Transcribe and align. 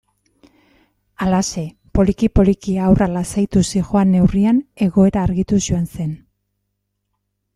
Halaxe, 1.25 1.65
poliki-poliki 1.97 2.73
haurra 2.85 3.09
lasaituz 3.17 3.63
zihoan 3.75 4.11
neurrian, 4.15 4.61
egoera 4.87 5.23
argituz 5.29 5.63
joan 5.69 5.87
zen. 5.99 6.17